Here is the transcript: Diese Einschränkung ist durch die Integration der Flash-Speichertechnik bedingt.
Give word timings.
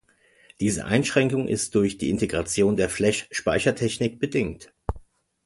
Diese 0.59 0.85
Einschränkung 0.85 1.47
ist 1.47 1.75
durch 1.75 1.99
die 1.99 2.09
Integration 2.09 2.75
der 2.75 2.89
Flash-Speichertechnik 2.89 4.17
bedingt. 4.19 4.73